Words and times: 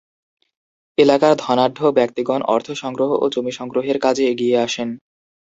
এলাকার 0.97 1.33
ধনাঢ্য 1.37 1.79
ব্যক্তিগণ 1.97 2.41
অর্থ 2.47 2.67
সংগ্রহ 2.81 3.09
ও 3.15 3.25
জমি 3.29 3.53
সংগ্রহের 3.59 3.97
কাজে 3.99 4.23
এগিয়ে 4.27 4.55
আসেন। 4.57 4.89